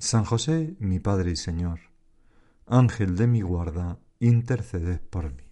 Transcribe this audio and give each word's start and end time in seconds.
San 0.00 0.24
José, 0.24 0.76
mi 0.78 1.00
Padre 1.00 1.32
y 1.32 1.36
Señor, 1.36 1.80
Ángel 2.66 3.16
de 3.16 3.26
mi 3.26 3.40
guarda, 3.40 3.98
interceded 4.20 5.00
por 5.00 5.34
mí. 5.34 5.42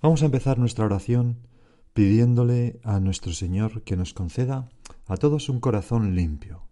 Vamos 0.00 0.22
a 0.22 0.24
empezar 0.24 0.58
nuestra 0.58 0.86
oración 0.86 1.46
pidiéndole 1.92 2.80
a 2.82 2.98
nuestro 2.98 3.34
Señor 3.34 3.82
que 3.82 3.96
nos 3.96 4.14
conceda 4.14 4.70
a 5.06 5.18
todos 5.18 5.50
un 5.50 5.60
corazón 5.60 6.14
limpio. 6.14 6.66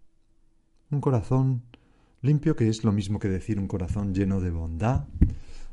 Un 0.89 1.01
corazón 1.01 1.65
limpio 2.23 2.55
que 2.55 2.67
es 2.67 2.83
lo 2.83 2.91
mismo 2.91 3.19
que 3.19 3.29
decir 3.29 3.59
un 3.59 3.67
corazón 3.67 4.15
lleno 4.15 4.41
de 4.41 4.49
bondad, 4.49 5.05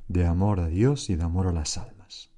de 0.09 0.27
amor 0.27 0.61
a 0.61 0.67
Dios 0.67 1.09
y 1.09 1.17
de 1.17 1.23
amor 1.23 1.47
a 1.47 1.53
las 1.53 1.79
almas. 1.79 2.31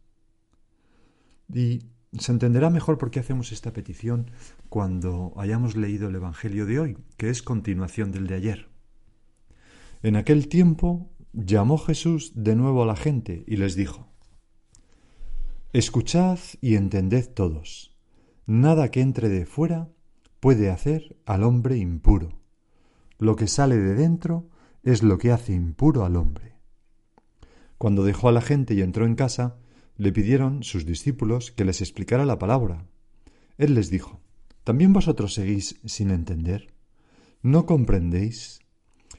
Y 1.53 1.87
se 2.19 2.33
entenderá 2.33 2.71
mejor 2.71 2.99
por 2.99 3.11
qué 3.11 3.21
hacemos 3.21 3.53
esta 3.53 3.73
petición 3.73 4.31
cuando 4.69 5.33
hayamos 5.37 5.77
leído 5.77 6.09
el 6.09 6.15
Evangelio 6.15 6.67
de 6.67 6.81
hoy, 6.81 6.99
que 7.17 7.31
es 7.31 7.43
continuación 7.43 8.13
del 8.13 8.27
de 8.27 8.35
ayer. 8.35 8.69
En 10.03 10.17
aquel 10.17 10.49
tiempo 10.49 11.11
llamó 11.33 11.79
Jesús 11.79 12.33
de 12.35 12.57
nuevo 12.57 12.83
a 12.83 12.87
la 12.87 12.97
gente 12.97 13.45
y 13.47 13.57
les 13.57 13.75
dijo, 13.75 14.09
Escuchad 15.73 16.39
y 16.61 16.77
entended 16.77 17.29
todos, 17.29 17.95
nada 18.47 18.91
que 18.91 19.01
entre 19.01 19.29
de 19.29 19.47
fuera 19.47 19.89
puede 20.41 20.71
hacer 20.71 21.17
al 21.27 21.43
hombre 21.43 21.77
impuro. 21.77 22.41
Lo 23.19 23.37
que 23.37 23.47
sale 23.47 23.77
de 23.77 23.95
dentro 23.95 24.49
es 24.83 25.03
lo 25.03 25.19
que 25.19 25.33
hace 25.33 25.53
impuro 25.53 26.05
al 26.05 26.17
hombre. 26.17 26.55
Cuando 27.79 28.05
dejó 28.05 28.29
a 28.29 28.33
la 28.33 28.41
gente 28.41 28.75
y 28.75 28.81
entró 28.81 29.05
en 29.05 29.17
casa, 29.17 29.57
le 29.97 30.13
pidieron 30.13 30.63
sus 30.63 30.85
discípulos 30.85 31.51
que 31.51 31.65
les 31.65 31.81
explicara 31.81 32.25
la 32.25 32.39
palabra. 32.39 32.87
Él 33.59 33.75
les 33.75 33.91
dijo, 33.91 34.21
¿También 34.67 34.93
vosotros 34.93 35.35
seguís 35.35 35.77
sin 35.85 36.11
entender? 36.11 36.75
¿No 37.41 37.67
comprendéis? 37.67 38.59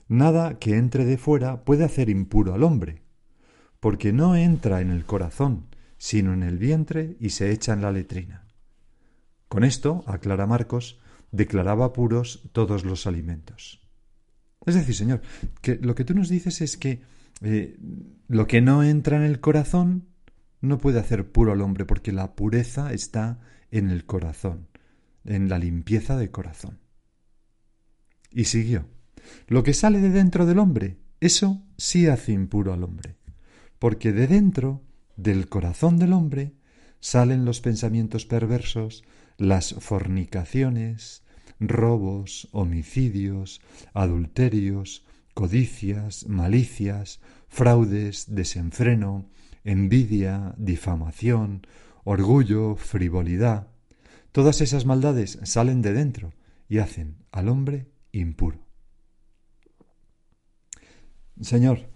Nada 0.09 0.59
que 0.59 0.75
entre 0.75 1.05
de 1.05 1.17
fuera 1.17 1.63
puede 1.63 1.85
hacer 1.85 2.09
impuro 2.09 2.53
al 2.53 2.63
hombre, 2.63 3.01
porque 3.79 4.11
no 4.11 4.35
entra 4.35 4.81
en 4.81 4.91
el 4.91 5.05
corazón, 5.05 5.67
sino 5.97 6.33
en 6.33 6.43
el 6.43 6.57
vientre 6.57 7.15
y 7.21 7.29
se 7.29 7.51
echa 7.51 7.71
en 7.71 7.81
la 7.81 7.93
letrina. 7.93 8.45
Con 9.47 9.63
esto, 9.63 10.03
aclara 10.05 10.45
Marcos, 10.47 10.99
declaraba 11.31 11.93
puros 11.93 12.43
todos 12.51 12.83
los 12.83 13.07
alimentos. 13.07 13.79
Es 14.65 14.75
decir, 14.75 14.95
Señor, 14.95 15.21
que 15.61 15.75
lo 15.75 15.95
que 15.95 16.03
tú 16.03 16.13
nos 16.13 16.27
dices 16.27 16.59
es 16.59 16.75
que 16.75 17.01
eh, 17.41 17.77
lo 18.27 18.47
que 18.47 18.59
no 18.59 18.83
entra 18.83 19.15
en 19.15 19.23
el 19.23 19.39
corazón 19.39 20.07
no 20.67 20.77
puede 20.77 20.99
hacer 20.99 21.31
puro 21.31 21.51
al 21.51 21.61
hombre 21.61 21.85
porque 21.85 22.11
la 22.11 22.35
pureza 22.35 22.93
está 22.93 23.39
en 23.71 23.89
el 23.89 24.05
corazón, 24.05 24.67
en 25.25 25.49
la 25.49 25.57
limpieza 25.57 26.17
del 26.17 26.31
corazón. 26.31 26.79
Y 28.31 28.45
siguió. 28.45 28.85
Lo 29.47 29.63
que 29.63 29.73
sale 29.73 29.99
de 29.99 30.09
dentro 30.09 30.45
del 30.45 30.59
hombre, 30.59 30.97
eso 31.19 31.63
sí 31.77 32.07
hace 32.07 32.31
impuro 32.31 32.73
al 32.73 32.83
hombre, 32.83 33.15
porque 33.79 34.11
de 34.13 34.27
dentro, 34.27 34.83
del 35.15 35.49
corazón 35.49 35.97
del 35.97 36.13
hombre, 36.13 36.53
salen 36.99 37.45
los 37.45 37.61
pensamientos 37.61 38.25
perversos, 38.25 39.03
las 39.37 39.73
fornicaciones, 39.73 41.23
robos, 41.59 42.47
homicidios, 42.51 43.61
adulterios, 43.93 45.05
codicias, 45.33 46.27
malicias, 46.27 47.19
fraudes, 47.47 48.25
desenfreno, 48.33 49.29
envidia, 49.67 50.55
difamación, 50.57 51.67
orgullo, 52.05 52.77
frivolidad. 52.77 53.67
Todas 54.31 54.61
esas 54.61 54.85
maldades 54.85 55.39
salen 55.43 55.81
de 55.81 55.91
dentro 55.91 56.33
y 56.69 56.77
hacen 56.77 57.17
al 57.31 57.49
hombre 57.49 57.91
impuro. 58.13 58.65
Señor, 61.41 61.89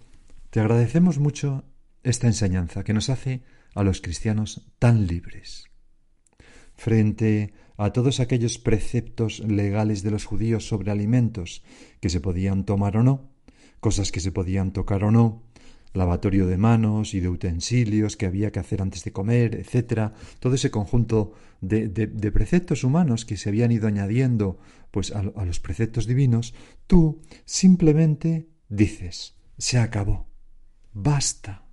te 0.50 0.60
agradecemos 0.60 1.18
mucho 1.18 1.64
esta 2.02 2.26
enseñanza 2.26 2.84
que 2.84 2.92
nos 2.92 3.08
hace 3.08 3.42
a 3.74 3.82
los 3.82 4.02
cristianos 4.02 4.70
tan 4.78 5.06
libres. 5.06 5.64
Frente 6.74 7.54
a 7.78 7.90
todos 7.90 8.20
aquellos 8.20 8.58
preceptos 8.58 9.40
legales 9.40 10.02
de 10.02 10.10
los 10.10 10.26
judíos 10.26 10.68
sobre 10.68 10.90
alimentos 10.90 11.64
que 12.00 12.10
se 12.10 12.20
podían 12.20 12.66
tomar 12.66 12.98
o 12.98 13.02
no, 13.02 13.30
cosas 13.80 14.12
que 14.12 14.20
se 14.20 14.30
podían 14.30 14.72
tocar 14.72 15.04
o 15.04 15.10
no, 15.10 15.42
lavatorio 15.92 16.46
de 16.46 16.56
manos 16.56 17.14
y 17.14 17.20
de 17.20 17.28
utensilios 17.28 18.16
que 18.16 18.26
había 18.26 18.50
que 18.50 18.60
hacer 18.60 18.82
antes 18.82 19.04
de 19.04 19.12
comer, 19.12 19.54
etcétera, 19.54 20.14
todo 20.40 20.54
ese 20.54 20.70
conjunto 20.70 21.34
de, 21.60 21.90
preceptos 22.32 22.84
humanos 22.84 23.24
que 23.24 23.36
se 23.36 23.48
habían 23.48 23.72
ido 23.72 23.86
añadiendo 23.86 24.58
pues 24.90 25.12
a 25.12 25.22
los 25.22 25.60
preceptos 25.60 26.06
divinos, 26.06 26.54
tú 26.86 27.20
simplemente 27.44 28.48
dices, 28.68 29.36
se 29.58 29.78
acabó, 29.78 30.28
basta. 30.92 31.64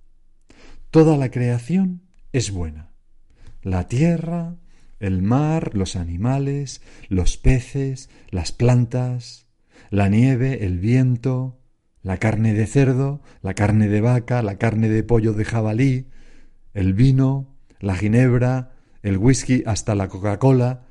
Toda 0.90 1.16
la 1.16 1.30
creación 1.30 2.02
es 2.32 2.50
buena. 2.50 2.90
La 3.62 3.88
tierra, 3.88 4.56
el 5.00 5.22
mar, 5.22 5.74
los 5.74 5.96
animales, 5.96 6.82
los 7.08 7.36
peces, 7.36 8.10
las 8.30 8.52
plantas, 8.52 9.46
la 9.90 10.08
nieve, 10.08 10.64
el 10.64 10.78
viento, 10.78 11.59
la 12.02 12.18
carne 12.18 12.54
de 12.54 12.66
cerdo, 12.66 13.20
la 13.42 13.54
carne 13.54 13.88
de 13.88 14.00
vaca, 14.00 14.42
la 14.42 14.56
carne 14.56 14.88
de 14.88 15.02
pollo 15.02 15.32
de 15.32 15.44
jabalí, 15.44 16.06
el 16.72 16.94
vino, 16.94 17.56
la 17.80 17.96
ginebra, 17.96 18.72
el 19.02 19.18
whisky 19.18 19.62
hasta 19.66 19.94
la 19.94 20.08
Coca-Cola, 20.08 20.86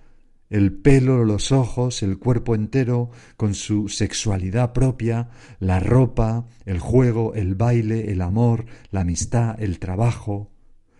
el 0.50 0.74
pelo, 0.74 1.26
los 1.26 1.52
ojos, 1.52 2.02
el 2.02 2.18
cuerpo 2.18 2.56
entero, 2.56 3.12
con 3.38 3.54
su 3.54 3.88
sexualidad 3.88 4.74
propia, 4.74 5.30
la 5.60 5.80
ropa, 5.80 6.48
el 6.66 6.80
juego, 6.80 7.36
el 7.36 7.56
baile, 7.56 8.12
el 8.12 8.22
amor, 8.22 8.66
la 8.90 9.02
amistad, 9.02 9.62
el 9.62 9.78
trabajo, 9.80 10.52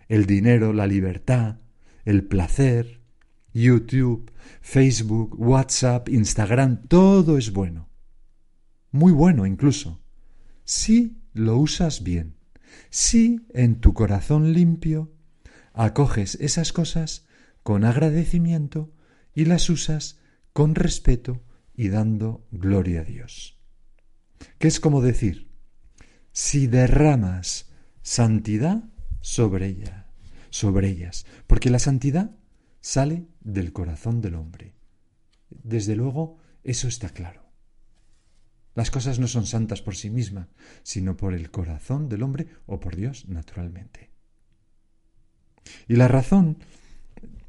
el 0.08 0.26
dinero, 0.26 0.72
la 0.72 0.86
libertad, 0.86 1.56
el 2.04 2.24
placer, 2.24 3.00
YouTube, 3.52 4.30
Facebook, 4.60 5.34
WhatsApp, 5.38 6.08
Instagram, 6.08 6.86
todo 6.86 7.36
es 7.36 7.52
bueno. 7.52 7.89
Muy 8.92 9.12
bueno 9.12 9.46
incluso 9.46 10.00
si 10.64 11.20
lo 11.32 11.56
usas 11.58 12.04
bien, 12.04 12.36
si 12.90 13.44
en 13.52 13.80
tu 13.80 13.92
corazón 13.92 14.52
limpio 14.52 15.12
acoges 15.72 16.36
esas 16.36 16.72
cosas 16.72 17.26
con 17.64 17.84
agradecimiento 17.84 18.92
y 19.34 19.46
las 19.46 19.68
usas 19.68 20.20
con 20.52 20.76
respeto 20.76 21.42
y 21.74 21.88
dando 21.88 22.46
gloria 22.52 23.00
a 23.00 23.04
Dios. 23.04 23.58
Que 24.58 24.68
es 24.68 24.78
como 24.78 25.02
decir, 25.02 25.50
si 26.30 26.68
derramas 26.68 27.70
santidad 28.02 28.84
sobre 29.20 29.66
ella, 29.66 30.06
sobre 30.50 30.88
ellas, 30.88 31.26
porque 31.48 31.70
la 31.70 31.80
santidad 31.80 32.36
sale 32.80 33.26
del 33.40 33.72
corazón 33.72 34.20
del 34.20 34.36
hombre. 34.36 34.74
Desde 35.48 35.96
luego, 35.96 36.38
eso 36.62 36.86
está 36.86 37.08
claro. 37.08 37.49
Las 38.74 38.90
cosas 38.90 39.18
no 39.18 39.26
son 39.26 39.46
santas 39.46 39.82
por 39.82 39.96
sí 39.96 40.10
mismas, 40.10 40.48
sino 40.82 41.16
por 41.16 41.34
el 41.34 41.50
corazón 41.50 42.08
del 42.08 42.22
hombre 42.22 42.48
o 42.66 42.80
por 42.80 42.96
Dios, 42.96 43.26
naturalmente. 43.28 44.10
Y 45.88 45.96
la 45.96 46.08
razón 46.08 46.58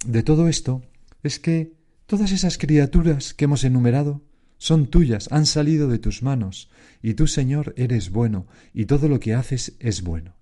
de 0.06 0.24
todo 0.24 0.48
esto 0.48 0.84
es 1.24 1.40
que 1.40 1.74
todas 2.06 2.32
esas 2.32 2.58
criaturas 2.58 3.34
que 3.34 3.46
hemos 3.46 3.64
enumerado 3.64 4.24
son 4.58 4.88
tuyas, 4.88 5.28
han 5.32 5.48
salido 5.48 5.88
de 5.88 5.98
tus 5.98 6.22
manos, 6.22 6.70
y 7.02 7.16
tú, 7.16 7.26
Señor, 7.26 7.74
eres 7.78 8.12
bueno, 8.12 8.46
y 8.74 8.86
todo 8.86 9.08
lo 9.08 9.20
que 9.20 9.34
haces 9.34 9.76
es 9.80 10.04
bueno. 10.04 10.36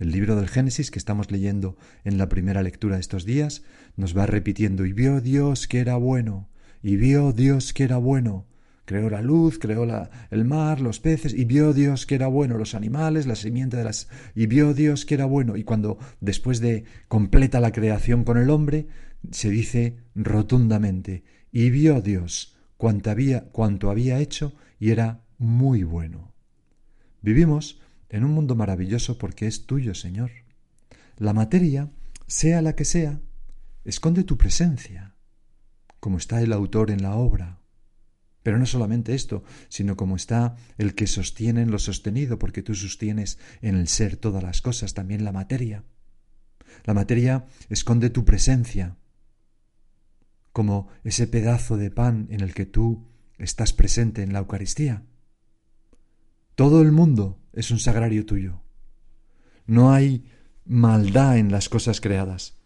El 0.00 0.10
libro 0.10 0.34
del 0.34 0.48
Génesis 0.48 0.90
que 0.90 0.98
estamos 0.98 1.30
leyendo 1.30 1.76
en 2.02 2.18
la 2.18 2.28
primera 2.28 2.62
lectura 2.62 2.96
de 2.96 3.02
estos 3.02 3.24
días 3.24 3.62
nos 3.96 4.16
va 4.16 4.26
repitiendo, 4.26 4.86
y 4.86 4.92
vio 4.92 5.20
Dios 5.20 5.68
que 5.68 5.78
era 5.78 5.96
bueno, 5.96 6.48
y 6.82 6.96
vio 6.96 7.32
Dios 7.32 7.72
que 7.72 7.84
era 7.84 7.96
bueno, 7.96 8.46
Creó 8.86 9.10
la 9.10 9.20
luz, 9.20 9.58
creó 9.58 9.84
la, 9.84 10.10
el 10.30 10.46
mar, 10.46 10.80
los 10.80 10.98
peces, 11.00 11.34
y 11.34 11.44
vio 11.44 11.74
Dios 11.74 12.06
que 12.06 12.14
era 12.14 12.28
bueno, 12.28 12.56
los 12.56 12.74
animales, 12.74 13.26
la 13.26 13.34
simiente 13.34 13.76
de 13.76 13.84
las... 13.84 14.08
y 14.34 14.46
vio 14.46 14.72
Dios 14.72 15.04
que 15.04 15.14
era 15.14 15.26
bueno. 15.26 15.58
Y 15.58 15.64
cuando 15.64 15.98
después 16.20 16.60
de 16.60 16.84
completa 17.08 17.60
la 17.60 17.72
creación 17.72 18.24
con 18.24 18.38
el 18.38 18.48
hombre, 18.48 18.86
se 19.30 19.50
dice 19.50 19.98
rotundamente, 20.14 21.24
y 21.52 21.68
vio 21.68 22.00
Dios 22.00 22.56
había, 23.06 23.44
cuanto 23.50 23.90
había 23.90 24.18
hecho 24.18 24.54
y 24.78 24.90
era 24.90 25.24
muy 25.38 25.82
bueno. 25.82 26.32
Vivimos 27.22 27.80
en 28.08 28.24
un 28.24 28.32
mundo 28.32 28.54
maravilloso 28.54 29.18
porque 29.18 29.46
es 29.46 29.66
tuyo, 29.66 29.94
Señor. 29.94 30.30
La 31.16 31.32
materia, 31.32 31.90
sea 32.26 32.62
la 32.62 32.74
que 32.74 32.84
sea, 32.84 33.20
esconde 33.84 34.24
tu 34.24 34.36
presencia, 34.36 35.14
como 36.00 36.18
está 36.18 36.42
el 36.42 36.52
autor 36.52 36.90
en 36.90 37.02
la 37.02 37.16
obra. 37.16 37.60
Pero 38.46 38.60
no 38.60 38.66
solamente 38.66 39.16
esto, 39.16 39.42
sino 39.68 39.96
como 39.96 40.14
está 40.14 40.54
el 40.78 40.94
que 40.94 41.08
sostiene 41.08 41.62
en 41.62 41.72
lo 41.72 41.80
sostenido, 41.80 42.38
porque 42.38 42.62
tú 42.62 42.76
sostienes 42.76 43.40
en 43.60 43.74
el 43.74 43.88
ser 43.88 44.16
todas 44.16 44.40
las 44.40 44.62
cosas, 44.62 44.94
también 44.94 45.24
la 45.24 45.32
materia. 45.32 45.82
La 46.84 46.94
materia 46.94 47.46
esconde 47.70 48.08
tu 48.08 48.24
presencia, 48.24 48.98
como 50.52 50.86
ese 51.02 51.26
pedazo 51.26 51.76
de 51.76 51.90
pan 51.90 52.28
en 52.30 52.40
el 52.40 52.54
que 52.54 52.66
tú 52.66 53.08
estás 53.36 53.72
presente 53.72 54.22
en 54.22 54.32
la 54.32 54.38
Eucaristía. 54.38 55.02
Todo 56.54 56.82
el 56.82 56.92
mundo 56.92 57.40
es 57.52 57.72
un 57.72 57.80
sagrario 57.80 58.26
tuyo. 58.26 58.62
No 59.66 59.92
hay 59.92 60.24
maldad 60.64 61.36
en 61.36 61.50
las 61.50 61.68
cosas 61.68 62.00
creadas. 62.00 62.60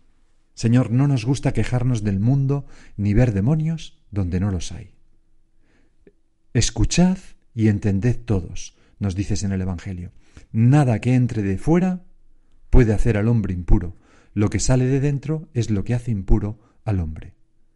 Señor, 0.53 0.91
no 0.91 1.09
nos 1.09 1.25
gusta 1.25 1.55
quejarnos 1.55 2.05
del 2.05 2.21
mundo 2.21 2.67
ni 2.99 3.15
ver 3.15 3.33
demonios 3.33 3.99
donde 4.11 4.41
no 4.41 4.51
los 4.51 4.73
hay. 4.73 5.00
Escuchad 6.53 7.19
y 7.55 7.69
entended 7.69 8.19
todos, 8.25 8.77
nos 8.99 9.15
dices 9.15 9.45
en 9.45 9.53
el 9.53 9.61
Evangelio. 9.61 10.11
Nada 10.53 11.01
que 11.01 11.15
entre 11.15 11.43
de 11.43 11.59
fuera 11.59 12.03
puede 12.71 12.93
hacer 12.93 13.17
al 13.17 13.29
hombre 13.29 13.55
impuro. 13.55 13.97
Lo 14.35 14.51
que 14.51 14.59
sale 14.59 14.87
de 14.87 15.01
dentro 15.01 15.49
es 15.55 15.71
lo 15.71 15.85
que 15.85 15.95
hace 15.95 16.11
impuro 16.11 16.59
al 16.85 17.01
hombre. 17.01 17.35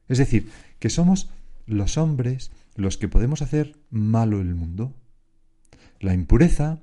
Es 0.09 0.19
decir, 0.19 0.51
que 0.79 0.91
somos 0.91 1.31
los 1.67 1.97
hombres 1.99 2.51
los 2.75 2.97
que 2.99 3.09
podemos 3.09 3.43
hacer 3.43 3.79
malo 3.91 4.41
el 4.41 4.55
mundo. 4.55 4.95
La 6.01 6.15
impureza, 6.15 6.81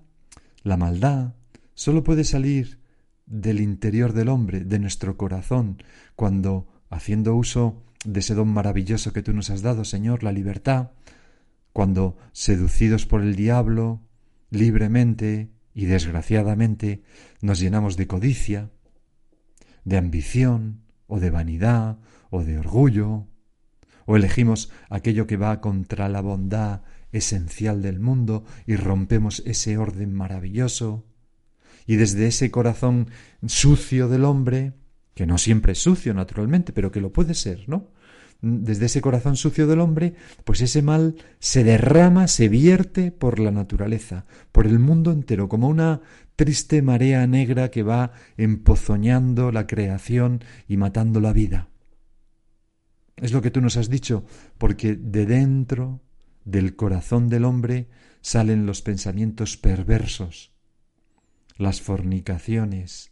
la 0.63 0.77
maldad, 0.77 1.33
solo 1.73 2.03
puede 2.03 2.23
salir 2.23 2.79
del 3.25 3.59
interior 3.59 4.13
del 4.13 4.29
hombre, 4.29 4.61
de 4.61 4.79
nuestro 4.79 5.17
corazón, 5.17 5.83
cuando, 6.15 6.67
haciendo 6.89 7.35
uso 7.35 7.83
de 8.05 8.21
ese 8.21 8.33
don 8.33 8.47
maravilloso 8.47 9.13
que 9.13 9.23
tú 9.23 9.33
nos 9.33 9.49
has 9.49 9.61
dado, 9.61 9.83
Señor, 9.85 10.23
la 10.23 10.31
libertad, 10.31 10.91
cuando, 11.73 12.17
seducidos 12.31 13.05
por 13.05 13.21
el 13.21 13.35
diablo, 13.35 14.01
libremente 14.49 15.51
y 15.73 15.85
desgraciadamente, 15.85 17.03
nos 17.41 17.59
llenamos 17.59 17.97
de 17.97 18.07
codicia, 18.07 18.69
de 19.83 19.97
ambición, 19.97 20.83
o 21.07 21.19
de 21.19 21.29
vanidad, 21.29 21.99
o 22.29 22.43
de 22.43 22.57
orgullo, 22.57 23.27
o 24.05 24.15
elegimos 24.15 24.71
aquello 24.89 25.27
que 25.27 25.37
va 25.37 25.61
contra 25.61 26.09
la 26.09 26.21
bondad 26.21 26.83
esencial 27.11 27.81
del 27.81 27.99
mundo 27.99 28.45
y 28.65 28.75
rompemos 28.75 29.43
ese 29.45 29.77
orden 29.77 30.13
maravilloso. 30.13 31.05
Y 31.85 31.97
desde 31.97 32.27
ese 32.27 32.51
corazón 32.51 33.09
sucio 33.45 34.07
del 34.07 34.23
hombre, 34.23 34.73
que 35.13 35.25
no 35.25 35.37
siempre 35.37 35.73
es 35.73 35.79
sucio, 35.79 36.13
naturalmente, 36.13 36.71
pero 36.71 36.91
que 36.91 37.01
lo 37.01 37.11
puede 37.11 37.33
ser, 37.33 37.67
¿no? 37.67 37.91
Desde 38.41 38.87
ese 38.87 39.01
corazón 39.01 39.35
sucio 39.35 39.67
del 39.67 39.79
hombre, 39.79 40.15
pues 40.43 40.61
ese 40.61 40.81
mal 40.81 41.15
se 41.39 41.63
derrama, 41.63 42.27
se 42.27 42.49
vierte 42.49 43.11
por 43.11 43.39
la 43.39 43.51
naturaleza, 43.51 44.25
por 44.51 44.65
el 44.65 44.79
mundo 44.79 45.11
entero, 45.11 45.47
como 45.47 45.67
una 45.67 46.01
triste 46.35 46.81
marea 46.81 47.27
negra 47.27 47.69
que 47.69 47.83
va 47.83 48.13
empozoñando 48.37 49.51
la 49.51 49.67
creación 49.67 50.43
y 50.67 50.77
matando 50.77 51.19
la 51.19 51.33
vida. 51.33 51.69
Es 53.15 53.31
lo 53.31 53.43
que 53.43 53.51
tú 53.51 53.61
nos 53.61 53.77
has 53.77 53.91
dicho, 53.91 54.25
porque 54.57 54.95
de 54.95 55.27
dentro 55.27 56.01
del 56.43 56.75
corazón 56.75 57.29
del 57.29 57.45
hombre 57.45 57.89
salen 58.21 58.65
los 58.65 58.81
pensamientos 58.81 59.57
perversos, 59.57 60.51
las 61.57 61.81
fornicaciones, 61.81 63.10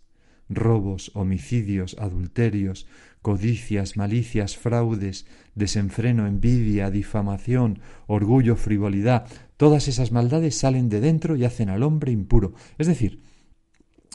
robos, 0.49 1.11
homicidios, 1.13 1.95
adulterios, 1.99 2.87
codicias, 3.21 3.97
malicias, 3.97 4.57
fraudes, 4.57 5.25
desenfreno, 5.55 6.25
envidia, 6.25 6.89
difamación, 6.89 7.79
orgullo, 8.07 8.55
frivolidad, 8.55 9.27
todas 9.57 9.87
esas 9.87 10.11
maldades 10.11 10.57
salen 10.57 10.89
de 10.89 11.01
dentro 11.01 11.35
y 11.35 11.45
hacen 11.45 11.69
al 11.69 11.83
hombre 11.83 12.11
impuro. 12.11 12.53
Es 12.77 12.87
decir, 12.87 13.21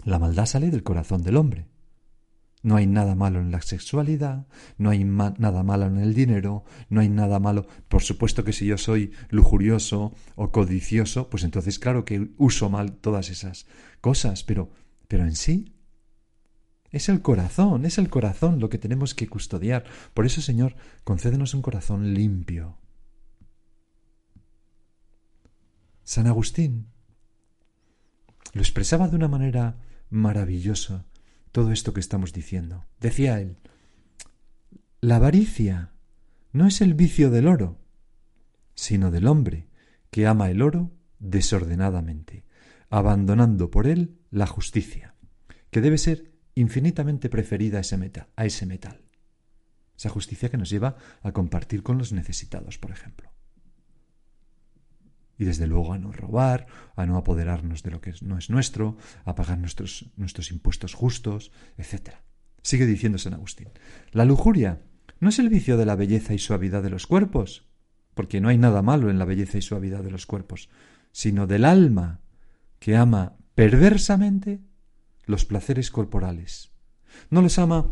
la 0.04 0.19
maldad 0.19 0.46
sale 0.46 0.70
del 0.70 0.82
corazón 0.82 1.22
del 1.22 1.36
hombre. 1.36 1.66
No 2.62 2.76
hay 2.76 2.87
nada 2.87 3.14
malo 3.14 3.40
en 3.40 3.50
la 3.50 3.60
sexualidad, 3.60 4.46
no 4.78 4.88
hay 4.88 5.04
nada 5.04 5.62
malo 5.62 5.84
en 5.84 5.98
el 5.98 6.14
dinero, 6.14 6.64
no 6.88 7.02
hay 7.02 7.10
nada 7.10 7.38
malo. 7.38 7.66
Por 7.88 8.02
supuesto 8.02 8.42
que 8.42 8.54
si 8.54 8.64
yo 8.64 8.78
soy 8.78 9.12
lujurioso 9.28 10.14
o 10.34 10.50
codicioso, 10.50 11.28
pues 11.28 11.44
entonces 11.44 11.78
claro 11.78 12.06
que 12.06 12.30
uso 12.38 12.70
mal 12.70 12.92
todas 12.92 13.28
esas 13.28 13.66
cosas, 14.00 14.44
pero, 14.44 14.70
pero 15.08 15.25
en 15.25 15.37
sí 15.37 15.74
es 16.94 17.08
el 17.08 17.23
corazón, 17.23 17.85
es 17.87 17.99
el 17.99 18.08
corazón 18.08 18.61
lo 18.61 18.69
que 18.69 18.79
tenemos 18.79 19.14
que 19.14 19.29
custodiar. 19.29 19.85
Por 20.14 20.26
eso, 20.26 20.41
Señor, 20.41 20.76
concédenos 21.02 21.55
un 21.55 21.62
corazón 21.62 22.14
limpio. 22.14 22.79
San 26.05 26.26
Agustín 26.26 26.87
lo 28.52 28.61
expresaba 28.61 29.08
de 29.08 29.17
una 29.17 29.29
manera 29.29 29.79
maravillosa 30.11 31.06
todo 31.50 31.73
esto 31.73 31.93
que 31.93 32.00
estamos 32.00 32.32
diciendo. 32.32 32.85
Decía 33.00 33.40
él, 33.40 33.56
la 35.00 35.17
avaricia 35.17 35.93
no 36.52 36.67
es 36.67 36.81
el 36.81 36.94
vicio 36.94 37.31
del 37.31 37.49
oro, 37.49 37.79
sino 38.75 39.11
del 39.11 39.26
hombre 39.26 39.69
que 40.11 40.26
ama 40.26 40.50
el 40.50 40.62
oro 40.62 40.93
desordenadamente, 41.19 42.44
abandonando 42.90 43.70
por 43.70 43.87
él 43.87 44.19
la 44.31 44.47
justicia, 44.47 45.14
que 45.70 45.81
debe 45.81 45.99
ser 45.99 46.33
infinitamente 46.54 47.28
preferida 47.28 47.78
a 47.78 47.80
ese, 47.80 47.96
metal, 47.96 48.28
a 48.36 48.44
ese 48.44 48.66
metal. 48.66 49.00
Esa 49.96 50.08
justicia 50.08 50.50
que 50.50 50.56
nos 50.56 50.70
lleva 50.70 50.96
a 51.22 51.32
compartir 51.32 51.82
con 51.82 51.98
los 51.98 52.12
necesitados, 52.12 52.78
por 52.78 52.90
ejemplo 52.90 53.34
y 55.38 55.44
desde 55.44 55.66
luego 55.66 55.92
a 55.92 55.98
no 55.98 56.12
robar, 56.12 56.66
a 56.96 57.06
no 57.06 57.16
apoderarnos 57.16 57.82
de 57.82 57.90
lo 57.90 58.00
que 58.00 58.14
no 58.22 58.38
es 58.38 58.50
nuestro, 58.50 58.96
a 59.24 59.34
pagar 59.34 59.58
nuestros, 59.58 60.10
nuestros 60.16 60.50
impuestos 60.50 60.94
justos, 60.94 61.50
etc. 61.76 62.16
Sigue 62.62 62.86
diciendo 62.86 63.18
San 63.18 63.34
Agustín. 63.34 63.68
La 64.12 64.24
lujuria 64.24 64.82
no 65.20 65.28
es 65.28 65.38
el 65.38 65.48
vicio 65.48 65.76
de 65.76 65.86
la 65.86 65.96
belleza 65.96 66.34
y 66.34 66.38
suavidad 66.38 66.82
de 66.82 66.90
los 66.90 67.06
cuerpos, 67.06 67.68
porque 68.14 68.40
no 68.40 68.48
hay 68.48 68.58
nada 68.58 68.82
malo 68.82 69.10
en 69.10 69.18
la 69.18 69.24
belleza 69.24 69.58
y 69.58 69.62
suavidad 69.62 70.04
de 70.04 70.10
los 70.10 70.26
cuerpos, 70.26 70.68
sino 71.10 71.46
del 71.46 71.64
alma 71.64 72.20
que 72.78 72.96
ama 72.96 73.37
perversamente 73.54 74.61
los 75.26 75.45
placeres 75.45 75.90
corporales. 75.90 76.73
No 77.31 77.43
los 77.43 77.59
ama, 77.59 77.90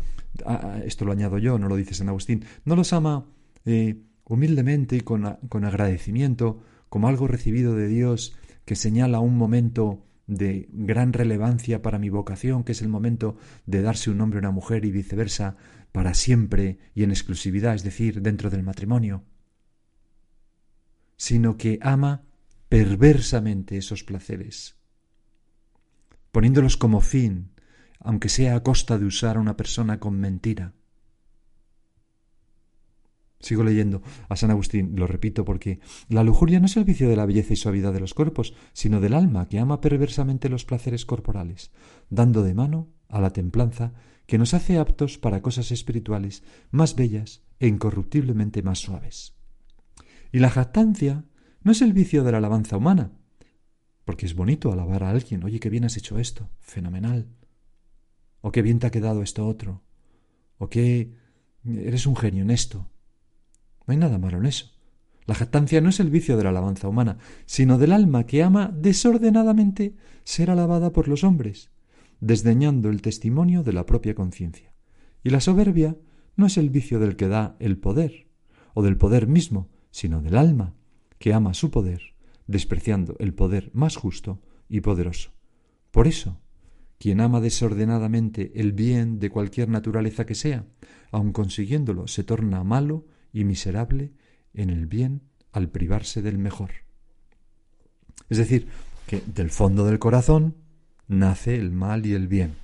esto 0.85 1.05
lo 1.05 1.11
añado 1.11 1.37
yo, 1.37 1.57
no 1.57 1.67
lo 1.67 1.75
dice 1.75 1.93
San 1.93 2.09
Agustín, 2.09 2.45
no 2.65 2.75
los 2.75 2.93
ama 2.93 3.25
eh, 3.65 4.01
humildemente 4.25 4.97
y 4.97 5.01
con, 5.01 5.37
con 5.49 5.65
agradecimiento, 5.65 6.61
como 6.89 7.07
algo 7.07 7.27
recibido 7.27 7.75
de 7.75 7.87
Dios 7.87 8.35
que 8.65 8.75
señala 8.75 9.19
un 9.19 9.37
momento 9.37 10.05
de 10.27 10.69
gran 10.71 11.13
relevancia 11.13 11.81
para 11.81 11.99
mi 11.99 12.09
vocación, 12.09 12.63
que 12.63 12.71
es 12.71 12.81
el 12.81 12.89
momento 12.89 13.35
de 13.65 13.81
darse 13.81 14.09
un 14.09 14.21
hombre 14.21 14.39
a 14.39 14.41
una 14.41 14.51
mujer 14.51 14.85
y 14.85 14.91
viceversa 14.91 15.57
para 15.91 16.13
siempre 16.13 16.79
y 16.95 17.03
en 17.03 17.11
exclusividad, 17.11 17.75
es 17.75 17.83
decir, 17.83 18.21
dentro 18.21 18.49
del 18.49 18.63
matrimonio, 18.63 19.23
sino 21.17 21.57
que 21.57 21.79
ama 21.81 22.23
perversamente 22.69 23.77
esos 23.77 24.03
placeres, 24.03 24.77
poniéndolos 26.33 26.77
como 26.77 26.99
fin, 26.99 27.51
aunque 27.99 28.27
sea 28.27 28.55
a 28.55 28.63
costa 28.63 28.97
de 28.97 29.05
usar 29.05 29.37
a 29.37 29.39
una 29.39 29.55
persona 29.55 29.99
con 29.99 30.19
mentira. 30.19 30.73
Sigo 33.39 33.63
leyendo 33.63 34.01
a 34.29 34.35
San 34.35 34.49
Agustín, 34.49 34.93
lo 34.95 35.05
repito 35.05 35.45
porque 35.45 35.79
la 36.09 36.23
lujuria 36.23 36.59
no 36.59 36.65
es 36.65 36.75
el 36.75 36.85
vicio 36.85 37.07
de 37.07 37.15
la 37.15 37.27
belleza 37.27 37.53
y 37.53 37.55
suavidad 37.55 37.93
de 37.93 37.99
los 37.99 38.15
cuerpos, 38.15 38.55
sino 38.73 38.99
del 38.99 39.13
alma 39.13 39.47
que 39.47 39.59
ama 39.59 39.79
perversamente 39.79 40.49
los 40.49 40.65
placeres 40.65 41.05
corporales, 41.05 41.71
dando 42.09 42.41
de 42.41 42.55
mano 42.55 42.89
a 43.09 43.21
la 43.21 43.29
templanza 43.29 43.93
que 44.25 44.39
nos 44.39 44.55
hace 44.55 44.79
aptos 44.79 45.19
para 45.19 45.43
cosas 45.43 45.71
espirituales 45.71 46.43
más 46.71 46.95
bellas 46.95 47.43
e 47.59 47.67
incorruptiblemente 47.67 48.63
más 48.63 48.79
suaves. 48.79 49.35
Y 50.31 50.39
la 50.39 50.49
jactancia 50.49 51.25
no 51.61 51.73
es 51.73 51.83
el 51.83 51.93
vicio 51.93 52.23
de 52.23 52.31
la 52.31 52.39
alabanza 52.39 52.75
humana, 52.75 53.11
porque 54.05 54.25
es 54.25 54.35
bonito 54.35 54.71
alabar 54.71 55.03
a 55.03 55.09
alguien, 55.09 55.43
oye, 55.43 55.59
qué 55.59 55.69
bien 55.69 55.85
has 55.85 55.97
hecho 55.97 56.19
esto, 56.19 56.49
fenomenal, 56.59 57.27
o 58.41 58.51
qué 58.51 58.61
bien 58.61 58.79
te 58.79 58.87
ha 58.87 58.91
quedado 58.91 59.21
esto 59.21 59.47
otro, 59.47 59.81
o 60.57 60.69
qué 60.69 61.13
eres 61.65 62.05
un 62.05 62.15
genio 62.15 62.43
en 62.43 62.51
esto, 62.51 62.89
no 63.85 63.91
hay 63.91 63.97
nada 63.97 64.17
malo 64.17 64.37
en 64.37 64.45
eso. 64.45 64.71
La 65.25 65.35
jactancia 65.35 65.79
no 65.79 65.89
es 65.89 65.99
el 65.99 66.09
vicio 66.09 66.35
de 66.35 66.43
la 66.43 66.49
alabanza 66.49 66.89
humana, 66.89 67.17
sino 67.45 67.77
del 67.77 67.93
alma 67.93 68.25
que 68.25 68.43
ama 68.43 68.73
desordenadamente 68.73 69.95
ser 70.25 70.51
alabada 70.51 70.91
por 70.91 71.07
los 71.07 71.23
hombres, 71.23 71.71
desdeñando 72.19 72.89
el 72.89 73.01
testimonio 73.01 73.63
de 73.63 73.73
la 73.73 73.85
propia 73.85 74.15
conciencia. 74.15 74.73
Y 75.23 75.29
la 75.29 75.39
soberbia 75.39 75.97
no 76.35 76.45
es 76.45 76.57
el 76.57 76.69
vicio 76.69 76.99
del 76.99 77.15
que 77.15 77.29
da 77.29 77.55
el 77.59 77.77
poder, 77.77 78.27
o 78.73 78.83
del 78.83 78.97
poder 78.97 79.27
mismo, 79.27 79.69
sino 79.91 80.21
del 80.21 80.35
alma, 80.35 80.73
que 81.19 81.33
ama 81.33 81.53
su 81.53 81.71
poder, 81.71 82.12
despreciando 82.47 83.15
el 83.19 83.33
poder 83.33 83.71
más 83.73 83.95
justo 83.95 84.41
y 84.69 84.81
poderoso. 84.81 85.31
Por 85.91 86.07
eso, 86.07 86.41
quien 86.97 87.19
ama 87.19 87.41
desordenadamente 87.41 88.51
el 88.55 88.71
bien 88.71 89.19
de 89.19 89.29
cualquier 89.29 89.69
naturaleza 89.69 90.25
que 90.25 90.35
sea, 90.35 90.65
aun 91.11 91.33
consiguiéndolo, 91.33 92.07
se 92.07 92.23
torna 92.23 92.63
malo 92.63 93.05
y 93.31 93.43
miserable 93.43 94.13
en 94.53 94.69
el 94.69 94.87
bien 94.87 95.21
al 95.51 95.69
privarse 95.69 96.21
del 96.21 96.37
mejor. 96.37 96.71
Es 98.29 98.37
decir, 98.37 98.67
que 99.07 99.21
del 99.25 99.49
fondo 99.49 99.85
del 99.85 99.99
corazón 99.99 100.55
nace 101.07 101.55
el 101.55 101.71
mal 101.71 102.05
y 102.05 102.13
el 102.13 102.27
bien. 102.27 102.55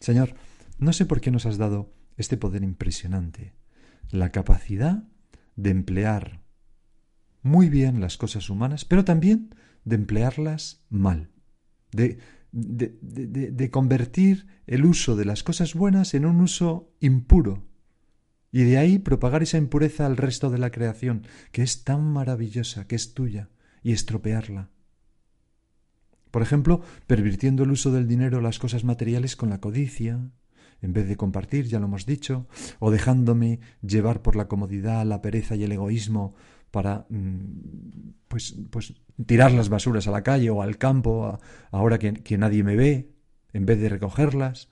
Señor, 0.00 0.34
no 0.78 0.92
sé 0.92 1.06
por 1.06 1.20
qué 1.20 1.30
nos 1.30 1.46
has 1.46 1.58
dado 1.58 1.92
este 2.16 2.36
poder 2.36 2.62
impresionante, 2.62 3.52
la 4.10 4.32
capacidad 4.32 5.04
de 5.56 5.70
emplear 5.70 6.45
muy 7.46 7.70
bien 7.70 8.00
las 8.00 8.16
cosas 8.16 8.50
humanas, 8.50 8.84
pero 8.84 9.04
también 9.04 9.54
de 9.84 9.96
emplearlas 9.96 10.84
mal, 10.90 11.30
de, 11.92 12.18
de, 12.52 12.98
de, 13.00 13.70
convertir 13.70 14.46
el 14.66 14.84
uso 14.84 15.16
de 15.16 15.24
las 15.24 15.42
cosas 15.42 15.74
buenas 15.74 16.14
en 16.14 16.26
un 16.26 16.40
uso 16.40 16.92
impuro, 17.00 17.64
y 18.50 18.64
de 18.64 18.78
ahí 18.78 18.98
propagar 18.98 19.42
esa 19.42 19.58
impureza 19.58 20.06
al 20.06 20.16
resto 20.16 20.50
de 20.50 20.58
la 20.58 20.70
creación, 20.70 21.26
que 21.52 21.62
es 21.62 21.84
tan 21.84 22.02
maravillosa, 22.04 22.86
que 22.86 22.96
es 22.96 23.14
tuya, 23.14 23.48
y 23.82 23.92
estropearla. 23.92 24.70
Por 26.30 26.42
ejemplo, 26.42 26.82
pervirtiendo 27.06 27.62
el 27.62 27.70
uso 27.70 27.92
del 27.92 28.08
dinero 28.08 28.40
las 28.40 28.58
cosas 28.58 28.84
materiales 28.84 29.36
con 29.36 29.50
la 29.50 29.60
codicia, 29.60 30.30
en 30.82 30.92
vez 30.92 31.08
de 31.08 31.16
compartir, 31.16 31.66
ya 31.66 31.78
lo 31.78 31.86
hemos 31.86 32.06
dicho, 32.06 32.46
o 32.78 32.90
dejándome 32.90 33.60
llevar 33.82 34.22
por 34.22 34.36
la 34.36 34.48
comodidad, 34.48 35.06
la 35.06 35.22
pereza 35.22 35.56
y 35.56 35.64
el 35.64 35.72
egoísmo 35.72 36.34
para 36.70 37.06
mm, 37.08 38.10
pues, 38.28 38.56
pues 38.70 38.94
tirar 39.26 39.52
las 39.52 39.68
basuras 39.68 40.06
a 40.06 40.10
la 40.10 40.22
calle 40.22 40.50
o 40.50 40.62
al 40.62 40.78
campo 40.78 41.38
ahora 41.70 41.98
que, 41.98 42.14
que 42.14 42.38
nadie 42.38 42.62
me 42.62 42.76
ve, 42.76 43.10
en 43.52 43.66
vez 43.66 43.80
de 43.80 43.88
recogerlas, 43.88 44.68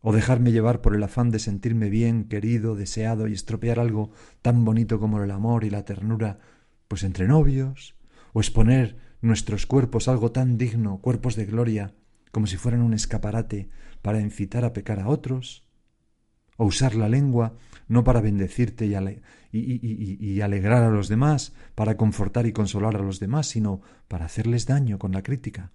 o 0.00 0.12
dejarme 0.12 0.52
llevar 0.52 0.82
por 0.82 0.94
el 0.94 1.02
afán 1.02 1.30
de 1.30 1.38
sentirme 1.38 1.88
bien, 1.88 2.24
querido, 2.24 2.76
deseado 2.76 3.26
y 3.26 3.32
estropear 3.32 3.78
algo 3.78 4.10
tan 4.42 4.64
bonito 4.64 5.00
como 5.00 5.22
el 5.22 5.30
amor 5.30 5.64
y 5.64 5.70
la 5.70 5.84
ternura, 5.84 6.38
pues 6.88 7.04
entre 7.04 7.26
novios, 7.26 7.96
o 8.34 8.40
exponer 8.40 8.98
nuestros 9.22 9.64
cuerpos 9.64 10.06
algo 10.08 10.30
tan 10.30 10.58
digno, 10.58 10.98
cuerpos 10.98 11.36
de 11.36 11.46
gloria, 11.46 11.94
como 12.32 12.46
si 12.46 12.58
fueran 12.58 12.82
un 12.82 12.92
escaparate 12.92 13.70
para 14.02 14.20
incitar 14.20 14.64
a 14.66 14.74
pecar 14.74 15.00
a 15.00 15.08
otros, 15.08 15.64
o 16.56 16.64
usar 16.64 16.94
la 16.94 17.08
lengua 17.08 17.54
no 17.88 18.04
para 18.04 18.20
bendecirte 18.20 18.86
y, 18.86 20.40
alegrar 20.40 20.82
a 20.82 20.90
los 20.90 21.08
demás, 21.08 21.52
para 21.74 21.96
confortar 21.96 22.46
y 22.46 22.52
consolar 22.52 22.96
a 22.96 23.02
los 23.02 23.20
demás, 23.20 23.46
sino 23.46 23.82
para 24.08 24.24
hacerles 24.24 24.66
daño 24.66 24.98
con 24.98 25.12
la 25.12 25.22
crítica. 25.22 25.70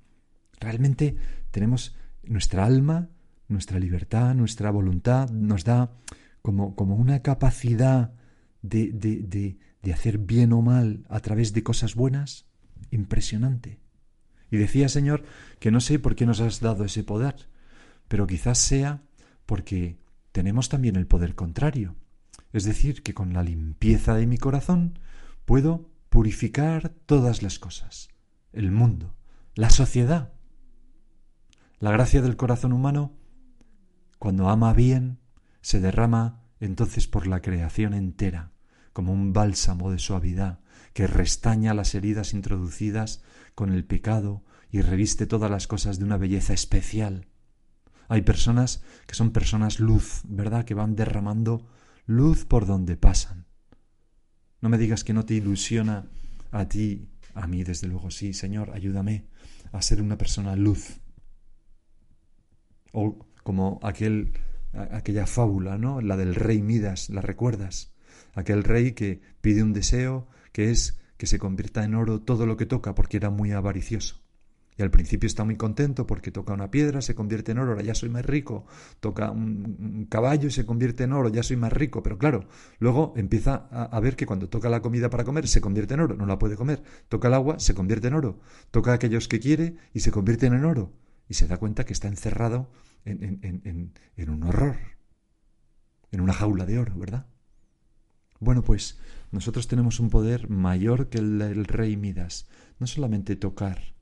Realmente 0.60 1.16
tenemos 1.52 1.96
nuestra 2.24 2.66
alma, 2.66 3.10
nuestra 3.48 3.80
libertad, 3.80 4.34
nuestra 4.36 4.72
voluntad, 4.72 5.30
nos 5.30 5.64
da 5.64 5.92
como, 6.42 6.76
como 6.76 6.96
una 6.96 7.22
capacidad 7.22 8.14
de, 8.62 8.92
de, 8.92 9.58
de 9.82 9.94
hacer 9.94 10.18
bien 10.18 10.52
o 10.54 10.62
mal 10.62 11.06
a 11.10 11.20
través 11.20 11.54
de 11.54 11.64
cosas 11.64 11.96
buenas 11.96 12.46
impresionante. 12.92 13.80
Y 14.52 14.58
decía, 14.58 14.90
Señor, 14.90 15.24
que 15.60 15.72
no 15.72 15.80
sé 15.80 16.00
por 16.00 16.16
qué 16.16 16.26
nos 16.26 16.42
has 16.42 16.60
dado 16.60 16.84
ese 16.84 17.04
poder, 17.04 17.48
pero 18.08 18.26
quizás 18.26 18.58
sea 18.58 19.04
porque 19.46 19.98
tenemos 20.40 20.70
también 20.70 20.96
el 20.96 21.06
poder 21.06 21.36
contrario. 21.36 21.98
Es 22.54 22.64
decir, 22.64 23.04
que 23.04 23.14
con 23.14 23.34
la 23.34 23.44
limpieza 23.44 24.16
de 24.16 24.26
mi 24.26 24.38
corazón 24.38 24.98
puedo 25.44 25.92
purificar 26.08 26.94
todas 27.06 27.44
las 27.44 27.60
cosas, 27.60 28.08
el 28.54 28.72
mundo, 28.72 29.18
la 29.56 29.70
sociedad. 29.70 30.32
La 31.80 31.92
gracia 31.92 32.22
del 32.22 32.38
corazón 32.38 32.72
humano, 32.72 33.18
cuando 34.18 34.48
ama 34.48 34.72
bien, 34.72 35.20
se 35.60 35.82
derrama 35.82 36.46
entonces 36.62 37.10
por 37.10 37.28
la 37.28 37.42
creación 37.42 37.94
entera, 37.94 38.54
como 38.94 39.12
un 39.12 39.34
bálsamo 39.34 39.92
de 39.92 40.00
suavidad 40.00 40.62
que 40.94 41.06
restaña 41.06 41.74
las 41.74 41.96
heridas 41.96 42.34
introducidas 42.34 43.24
con 43.56 43.74
el 43.74 43.84
pecado 43.84 44.46
y 44.72 44.84
reviste 44.84 45.28
todas 45.28 45.52
las 45.52 45.68
cosas 45.68 46.00
de 46.00 46.06
una 46.06 46.16
belleza 46.16 46.54
especial. 46.54 47.28
Hay 48.10 48.24
personas 48.24 48.84
que 49.06 49.16
son 49.16 49.32
personas 49.32 49.80
luz, 49.80 50.24
¿verdad? 50.26 50.66
Que 50.66 50.74
van 50.74 50.96
derramando 50.96 51.68
luz 52.08 52.44
por 52.44 52.66
donde 52.66 52.98
pasan. 52.98 53.46
No 54.62 54.68
me 54.68 54.80
digas 54.80 55.04
que 55.04 55.14
no 55.14 55.26
te 55.26 55.36
ilusiona 55.36 56.10
a 56.52 56.68
ti, 56.68 57.08
a 57.36 57.46
mí 57.46 57.64
desde 57.64 57.88
luego 57.88 58.10
sí, 58.10 58.34
Señor, 58.34 58.72
ayúdame 58.72 59.28
a 59.72 59.82
ser 59.84 60.02
una 60.02 60.18
persona 60.18 60.56
luz. 60.56 61.00
O 62.92 63.28
como 63.44 63.80
aquel, 63.84 64.34
aquella 64.74 65.28
fábula, 65.28 65.78
¿no? 65.78 66.02
La 66.02 66.18
del 66.18 66.34
rey 66.34 66.64
Midas, 66.64 67.10
¿la 67.10 67.22
recuerdas? 67.22 67.94
Aquel 68.34 68.64
rey 68.64 68.94
que 68.94 69.22
pide 69.40 69.62
un 69.62 69.72
deseo 69.72 70.28
que 70.52 70.72
es 70.72 71.00
que 71.18 71.28
se 71.28 71.38
convierta 71.38 71.84
en 71.84 71.94
oro 71.94 72.22
todo 72.22 72.48
lo 72.48 72.58
que 72.58 72.66
toca 72.66 72.96
porque 72.96 73.18
era 73.18 73.30
muy 73.30 73.52
avaricioso. 73.52 74.24
Y 74.80 74.82
al 74.82 74.92
principio 74.92 75.28
está 75.28 75.44
muy 75.44 75.58
contento 75.58 76.08
porque 76.08 76.32
toca 76.32 76.54
una 76.54 76.72
piedra, 76.72 77.02
se 77.02 77.14
convierte 77.14 77.52
en 77.52 77.60
oro, 77.60 77.72
ahora 77.72 77.84
ya 77.84 77.94
soy 77.94 78.08
más 78.08 78.26
rico. 78.26 78.66
Toca 79.02 79.30
un, 79.30 80.08
caballo 80.10 80.48
y 80.48 80.52
se 80.52 80.66
convierte 80.66 81.04
en 81.04 81.12
oro, 81.12 81.28
ya 81.28 81.44
soy 81.44 81.58
más 81.58 81.74
rico. 81.74 82.02
Pero 82.02 82.18
claro, 82.18 82.48
luego 82.80 83.14
empieza 83.18 83.68
a, 83.72 84.00
ver 84.00 84.16
que 84.16 84.26
cuando 84.26 84.48
toca 84.48 84.70
la 84.70 84.82
comida 84.82 85.10
para 85.10 85.26
comer 85.26 85.50
se 85.50 85.60
convierte 85.60 85.96
en 85.96 86.00
oro, 86.00 86.16
no 86.16 86.26
la 86.26 86.40
puede 86.40 86.56
comer. 86.56 86.82
Toca 87.10 87.28
el 87.28 87.34
agua, 87.34 87.60
se 87.60 87.76
convierte 87.76 88.08
en 88.08 88.14
oro. 88.14 88.40
Toca 88.72 88.92
a 88.92 88.94
aquellos 88.94 89.28
que 89.28 89.42
quiere 89.42 89.76
y 89.94 90.00
se 90.00 90.12
convierten 90.12 90.54
en 90.54 90.64
oro. 90.64 90.94
Y 91.28 91.34
se 91.34 91.46
da 91.46 91.58
cuenta 91.58 91.84
que 91.84 91.92
está 91.92 92.08
encerrado 92.08 92.72
en, 93.04 93.22
en, 93.22 93.62
en, 93.66 93.94
en 94.16 94.30
un 94.30 94.44
horror, 94.44 94.78
en 96.14 96.22
una 96.22 96.32
jaula 96.32 96.66
de 96.66 96.80
oro, 96.80 96.96
¿verdad? 96.98 97.28
Bueno, 98.40 98.64
pues 98.64 98.98
nosotros 99.32 99.68
tenemos 99.68 100.00
un 100.00 100.10
poder 100.10 100.50
mayor 100.50 101.10
que 101.10 101.18
el 101.18 101.38
del 101.38 101.66
rey 101.66 101.98
Midas. 101.98 102.48
No 102.80 102.88
solamente 102.88 103.36
tocar 103.36 103.99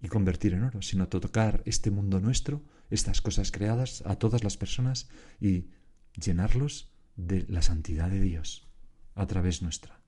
y 0.00 0.08
convertir 0.08 0.54
en 0.54 0.64
oro, 0.64 0.82
sino 0.82 1.08
tocar 1.08 1.62
este 1.64 1.90
mundo 1.90 2.20
nuestro, 2.20 2.62
estas 2.90 3.20
cosas 3.20 3.50
creadas 3.50 4.02
a 4.06 4.16
todas 4.16 4.44
las 4.44 4.56
personas 4.56 5.08
y 5.40 5.66
llenarlos 6.14 6.92
de 7.16 7.44
la 7.48 7.62
santidad 7.62 8.10
de 8.10 8.20
Dios 8.20 8.68
a 9.14 9.26
través 9.26 9.62
nuestra. 9.62 10.00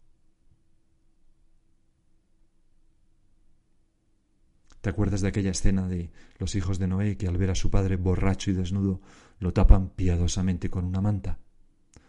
¿Te 4.80 4.88
acuerdas 4.88 5.20
de 5.20 5.28
aquella 5.28 5.50
escena 5.50 5.88
de 5.88 6.10
los 6.38 6.54
hijos 6.54 6.78
de 6.78 6.86
Noé 6.86 7.18
que 7.18 7.26
al 7.26 7.36
ver 7.36 7.50
a 7.50 7.54
su 7.54 7.70
padre 7.70 7.96
borracho 7.96 8.50
y 8.50 8.54
desnudo 8.54 9.02
lo 9.38 9.52
tapan 9.52 9.90
piadosamente 9.90 10.70
con 10.70 10.84
una 10.84 11.02
manta? 11.02 11.38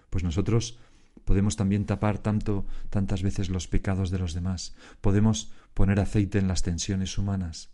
Pues 0.09 0.23
nosotros 0.23 0.79
Podemos 1.25 1.55
también 1.55 1.85
tapar 1.85 2.17
tanto, 2.17 2.65
tantas 2.89 3.21
veces 3.21 3.49
los 3.49 3.67
pecados 3.67 4.09
de 4.09 4.19
los 4.19 4.33
demás. 4.33 4.75
Podemos 5.01 5.51
poner 5.81 5.99
aceite 5.99 6.37
en 6.37 6.47
las 6.47 6.61
tensiones 6.61 7.17
humanas. 7.17 7.71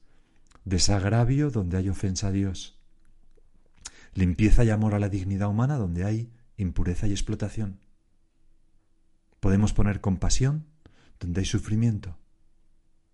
Desagravio 0.63 1.51
donde 1.51 1.75
hay 1.75 1.89
ofensa 1.89 2.27
a 2.27 2.31
Dios. 2.31 2.79
Limpieza 4.13 4.63
y 4.63 4.69
amor 4.69 4.95
a 4.95 4.99
la 4.99 5.09
dignidad 5.09 5.49
humana 5.49 5.75
donde 5.75 6.05
hay 6.05 6.31
impureza 6.55 7.05
y 7.07 7.11
explotación. 7.11 7.81
Podemos 9.41 9.73
poner 9.73 9.99
compasión 9.99 10.67
donde 11.19 11.41
hay 11.41 11.45
sufrimiento. 11.45 12.17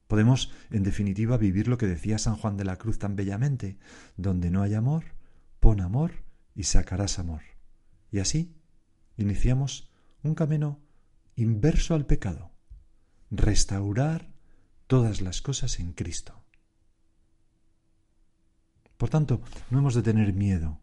Podemos, 0.05 0.51
en 0.69 0.83
definitiva, 0.83 1.37
vivir 1.37 1.67
lo 1.67 1.79
que 1.79 1.87
decía 1.87 2.19
San 2.19 2.35
Juan 2.35 2.55
de 2.55 2.65
la 2.65 2.77
Cruz 2.77 2.99
tan 2.99 3.15
bellamente, 3.15 3.79
donde 4.15 4.51
no 4.51 4.61
hay 4.61 4.75
amor, 4.75 5.05
pon 5.59 5.81
amor 5.81 6.23
y 6.53 6.65
sacarás 6.65 7.17
amor. 7.17 7.41
Y 8.11 8.19
así 8.19 8.53
iniciamos 9.17 9.89
un 10.21 10.35
camino 10.35 10.83
inverso 11.35 11.95
al 11.95 12.05
pecado, 12.05 12.51
restaurar 13.31 14.32
todas 14.87 15.21
las 15.21 15.41
cosas 15.41 15.79
en 15.79 15.93
Cristo. 15.93 16.43
Por 18.97 19.09
tanto, 19.09 19.41
no 19.69 19.79
hemos 19.79 19.95
de 19.95 20.01
tener 20.01 20.33
miedo. 20.33 20.79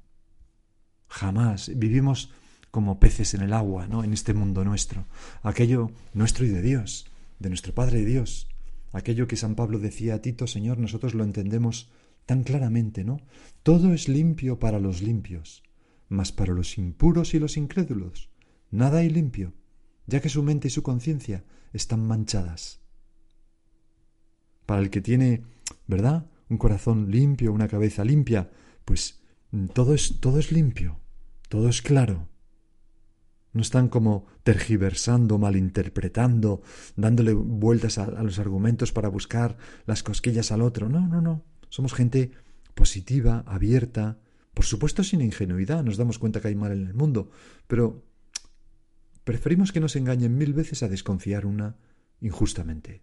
Jamás 1.09 1.71
vivimos 1.75 2.30
como 2.71 3.00
peces 3.00 3.35
en 3.35 3.42
el 3.42 3.52
agua, 3.52 3.87
¿no? 3.87 4.04
En 4.04 4.12
este 4.12 4.35
mundo 4.35 4.64
nuestro, 4.64 5.07
aquello 5.42 5.90
nuestro 6.14 6.45
y 6.45 6.49
de 6.49 6.62
Dios, 6.62 7.07
de 7.38 7.49
nuestro 7.49 7.75
Padre 7.75 8.04
Dios, 8.04 8.49
aquello 8.92 9.26
que 9.26 9.37
San 9.37 9.54
Pablo 9.54 9.78
decía 9.78 10.14
a 10.14 10.23
Tito, 10.23 10.47
Señor, 10.47 10.78
nosotros 10.78 11.14
lo 11.14 11.25
entendemos 11.25 11.90
tan 12.26 12.45
claramente, 12.45 13.04
¿no? 13.04 13.21
Todo 13.62 13.92
es 13.92 14.09
limpio 14.09 14.59
para 14.59 14.78
los 14.78 15.02
limpios, 15.02 15.62
mas 16.09 16.30
para 16.30 16.52
los 16.52 16.78
impuros 16.78 17.35
y 17.35 17.38
los 17.38 17.57
incrédulos 17.57 18.30
nada 18.71 18.99
hay 18.99 19.11
limpio, 19.11 19.52
ya 20.07 20.21
que 20.21 20.28
su 20.28 20.42
mente 20.42 20.69
y 20.69 20.71
su 20.71 20.83
conciencia 20.83 21.45
están 21.73 22.07
manchadas. 22.07 22.80
Para 24.71 24.83
el 24.83 24.91
que 24.91 25.00
tiene, 25.00 25.43
¿verdad? 25.89 26.27
Un 26.49 26.57
corazón 26.57 27.11
limpio, 27.11 27.53
una 27.53 27.67
cabeza 27.67 28.05
limpia, 28.05 28.53
pues 28.85 29.21
mm, 29.50 29.67
todo 29.67 29.95
es, 29.95 30.21
todo 30.21 30.39
es 30.39 30.53
limpio, 30.53 31.00
todo 31.49 31.69
es 31.69 31.83
claro. 31.83 32.29
No 33.53 33.62
están 33.62 33.89
como 33.89 34.27
tergiversando, 34.45 35.39
malinterpretando, 35.39 36.62
dándole 36.95 37.33
vueltas 37.33 37.99
a, 37.99 38.05
a 38.05 38.23
los 38.23 38.39
argumentos 38.39 38.93
para 38.93 39.09
buscar 39.09 39.59
las 39.87 40.05
cosquillas 40.05 40.53
al 40.53 40.62
otro. 40.62 40.89
No, 40.89 41.09
no, 41.09 41.21
no. 41.21 41.43
Somos 41.69 41.93
gente 41.93 42.31
positiva, 42.73 43.43
abierta, 43.49 44.21
por 44.55 44.65
supuesto 44.65 45.03
sin 45.03 45.21
ingenuidad, 45.21 45.83
nos 45.83 45.97
damos 45.97 46.21
cuenta 46.21 46.41
que 46.41 46.47
hay 46.47 46.55
mal 46.55 46.71
en 46.71 46.87
el 46.87 46.95
mundo, 46.95 47.33
pero 47.67 48.05
preferimos 49.25 49.73
que 49.73 49.81
nos 49.81 49.97
engañen 49.97 50.39
mil 50.39 50.53
veces 50.53 50.85
a 50.85 50.89
desconfiar 50.89 51.45
una 51.45 51.75
injustamente. 52.21 53.03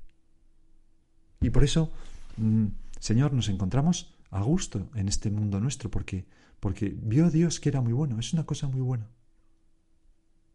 Y 1.42 1.50
por 1.50 1.64
eso, 1.64 1.92
mm, 2.38 2.66
Señor, 3.00 3.34
nos 3.34 3.50
encontramos 3.50 4.14
a 4.32 4.42
gusto 4.42 4.90
en 4.96 5.08
este 5.08 5.30
mundo 5.30 5.60
nuestro, 5.60 5.90
porque, 5.90 6.26
porque 6.60 6.96
vio 6.96 7.30
Dios 7.30 7.60
que 7.60 7.70
era 7.70 7.82
muy 7.82 7.94
bueno, 7.94 8.20
es 8.20 8.34
una 8.34 8.46
cosa 8.46 8.68
muy 8.68 8.82
buena. 8.82 9.08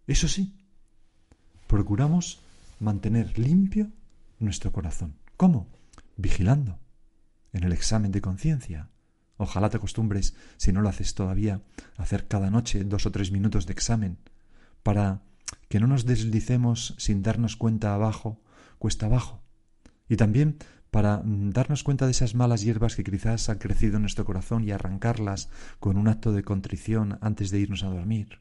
Eso 0.07 0.29
sí, 0.29 0.55
procuramos 1.67 2.41
mantener 2.81 3.39
limpio 3.39 3.91
nuestro 4.39 4.73
corazón. 4.73 5.15
¿Cómo? 5.37 5.69
Vigilando 6.17 6.79
en 7.53 7.65
el 7.65 7.73
examen 7.73 8.13
de 8.13 8.21
conciencia. 8.21 8.91
Ojalá 9.37 9.71
te 9.71 9.77
acostumbres, 9.77 10.35
si 10.57 10.73
no 10.73 10.83
lo 10.83 10.89
haces 10.89 11.15
todavía, 11.15 11.63
a 11.97 12.03
hacer 12.03 12.29
cada 12.29 12.51
noche 12.51 12.85
dos 12.85 13.07
o 13.07 13.13
tres 13.13 13.31
minutos 13.33 13.67
de 13.67 13.73
examen, 13.73 14.19
para 14.83 15.23
que 15.69 15.81
no 15.81 15.87
nos 15.87 16.05
deslicemos 16.05 16.95
sin 16.99 17.23
darnos 17.23 17.57
cuenta 17.57 17.95
abajo, 17.95 18.41
cuesta 18.79 19.07
abajo. 19.07 19.42
Y 20.13 20.17
también 20.19 20.59
para 20.91 21.23
mm, 21.25 21.53
darnos 21.53 21.85
cuenta 21.85 22.05
de 22.05 22.11
esas 22.11 22.35
malas 22.35 22.63
hierbas 22.63 22.97
que 22.97 23.03
quizás 23.03 23.49
han 23.49 23.57
crecido 23.57 23.97
en 23.97 24.03
nuestro 24.03 24.27
corazón 24.27 24.63
y 24.63 24.71
arrancarlas 24.71 25.49
con 25.81 25.97
un 25.97 26.07
acto 26.07 26.35
de 26.35 26.43
contrición 26.43 27.17
antes 27.23 27.51
de 27.51 27.61
irnos 27.61 27.83
a 27.83 27.89
dormir. 27.89 28.41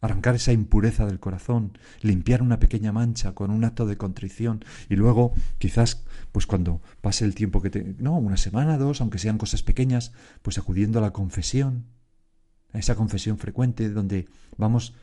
Arrancar 0.00 0.34
esa 0.34 0.50
impureza 0.50 1.06
del 1.06 1.20
corazón, 1.20 1.78
limpiar 2.02 2.42
una 2.42 2.58
pequeña 2.58 2.90
mancha 2.90 3.36
con 3.36 3.52
un 3.52 3.62
acto 3.62 3.86
de 3.86 3.96
contrición 3.96 4.64
y 4.88 4.96
luego 4.96 5.32
quizás 5.58 6.04
pues 6.32 6.48
cuando 6.48 6.82
pase 7.00 7.24
el 7.24 7.36
tiempo 7.36 7.62
que 7.62 7.70
te 7.70 7.94
no, 8.00 8.18
una 8.18 8.36
semana, 8.36 8.78
dos, 8.78 9.00
aunque 9.00 9.20
sean 9.20 9.38
cosas 9.38 9.62
pequeñas, 9.62 10.10
pues 10.42 10.58
acudiendo 10.58 10.98
a 10.98 11.02
la 11.02 11.12
confesión, 11.12 11.84
a 12.72 12.80
esa 12.80 12.96
confesión 12.96 13.38
frecuente 13.38 13.88
donde 13.90 14.26
vamos 14.56 14.96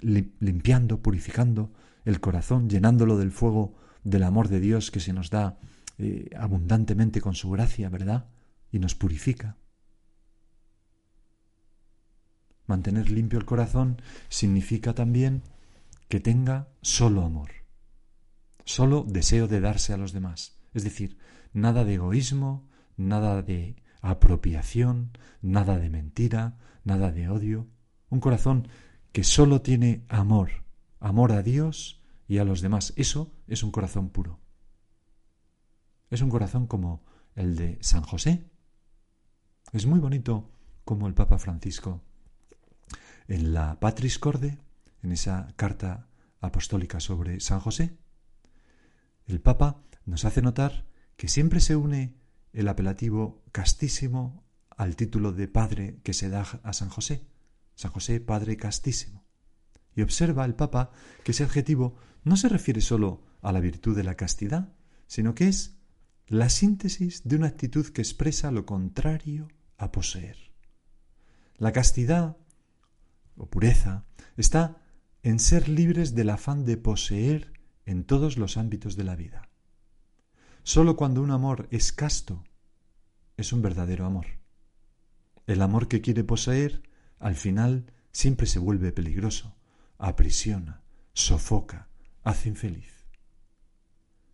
limpiando, 0.00 1.02
purificando 1.02 1.70
el 2.06 2.18
corazón, 2.20 2.70
llenándolo 2.70 3.18
del 3.18 3.30
fuego 3.30 3.74
del 4.04 4.22
amor 4.22 4.48
de 4.48 4.60
Dios 4.60 4.90
que 4.90 5.00
se 5.00 5.12
nos 5.12 5.30
da 5.30 5.58
eh, 5.98 6.30
abundantemente 6.36 7.20
con 7.20 7.34
su 7.34 7.50
gracia, 7.50 7.88
¿verdad? 7.88 8.28
Y 8.70 8.78
nos 8.78 8.94
purifica. 8.94 9.56
Mantener 12.66 13.10
limpio 13.10 13.38
el 13.38 13.46
corazón 13.46 14.00
significa 14.28 14.94
también 14.94 15.42
que 16.08 16.20
tenga 16.20 16.68
solo 16.82 17.24
amor, 17.24 17.50
solo 18.64 19.04
deseo 19.08 19.48
de 19.48 19.60
darse 19.60 19.92
a 19.92 19.96
los 19.96 20.12
demás. 20.12 20.58
Es 20.74 20.84
decir, 20.84 21.18
nada 21.52 21.84
de 21.84 21.94
egoísmo, 21.94 22.68
nada 22.96 23.42
de 23.42 23.76
apropiación, 24.00 25.12
nada 25.40 25.78
de 25.78 25.90
mentira, 25.90 26.58
nada 26.84 27.10
de 27.10 27.28
odio. 27.28 27.68
Un 28.10 28.20
corazón 28.20 28.68
que 29.12 29.24
solo 29.24 29.62
tiene 29.62 30.04
amor, 30.08 30.50
amor 31.00 31.32
a 31.32 31.42
Dios 31.42 31.97
y 32.28 32.38
a 32.38 32.44
los 32.44 32.60
demás. 32.60 32.92
Eso 32.94 33.32
es 33.48 33.64
un 33.64 33.72
corazón 33.72 34.10
puro. 34.10 34.38
Es 36.10 36.22
un 36.22 36.30
corazón 36.30 36.68
como 36.68 37.04
el 37.34 37.56
de 37.56 37.78
San 37.80 38.02
José. 38.02 38.48
Es 39.72 39.86
muy 39.86 39.98
bonito 39.98 40.52
como 40.84 41.08
el 41.08 41.14
Papa 41.14 41.38
Francisco 41.38 42.04
en 43.28 43.52
la 43.52 43.78
Patris 43.78 44.18
Corde, 44.18 44.58
en 45.02 45.12
esa 45.12 45.52
carta 45.56 46.08
apostólica 46.40 46.98
sobre 46.98 47.40
San 47.40 47.60
José, 47.60 47.98
el 49.26 49.40
Papa 49.40 49.82
nos 50.06 50.24
hace 50.24 50.40
notar 50.40 50.86
que 51.16 51.28
siempre 51.28 51.60
se 51.60 51.76
une 51.76 52.16
el 52.54 52.68
apelativo 52.68 53.44
castísimo 53.52 54.44
al 54.70 54.96
título 54.96 55.32
de 55.32 55.48
padre 55.48 56.00
que 56.02 56.14
se 56.14 56.30
da 56.30 56.46
a 56.62 56.72
San 56.72 56.88
José, 56.88 57.26
San 57.74 57.90
José 57.90 58.20
Padre 58.20 58.56
Castísimo. 58.56 59.26
Y 59.94 60.02
observa 60.02 60.46
el 60.46 60.54
Papa 60.54 60.92
que 61.24 61.32
ese 61.32 61.44
adjetivo 61.44 61.96
no 62.24 62.36
se 62.36 62.48
refiere 62.48 62.80
sólo 62.80 63.22
a 63.42 63.52
la 63.52 63.60
virtud 63.60 63.96
de 63.96 64.04
la 64.04 64.16
castidad, 64.16 64.72
sino 65.06 65.34
que 65.34 65.48
es 65.48 65.78
la 66.26 66.48
síntesis 66.50 67.22
de 67.24 67.36
una 67.36 67.46
actitud 67.46 67.86
que 67.86 68.02
expresa 68.02 68.50
lo 68.50 68.66
contrario 68.66 69.48
a 69.78 69.92
poseer. 69.92 70.36
La 71.56 71.72
castidad 71.72 72.36
o 73.36 73.46
pureza 73.46 74.04
está 74.36 74.82
en 75.22 75.38
ser 75.38 75.68
libres 75.68 76.14
del 76.14 76.30
afán 76.30 76.64
de 76.64 76.76
poseer 76.76 77.52
en 77.86 78.04
todos 78.04 78.36
los 78.36 78.56
ámbitos 78.56 78.96
de 78.96 79.04
la 79.04 79.16
vida. 79.16 79.48
Solo 80.62 80.96
cuando 80.96 81.22
un 81.22 81.30
amor 81.30 81.68
es 81.70 81.92
casto 81.92 82.44
es 83.38 83.52
un 83.52 83.62
verdadero 83.62 84.04
amor. 84.04 84.26
El 85.46 85.62
amor 85.62 85.88
que 85.88 86.02
quiere 86.02 86.24
poseer, 86.24 86.82
al 87.18 87.36
final, 87.36 87.92
siempre 88.12 88.46
se 88.46 88.58
vuelve 88.58 88.92
peligroso, 88.92 89.56
aprisiona, 89.96 90.82
sofoca, 91.14 91.87
hace 92.28 92.50
infeliz. 92.50 93.06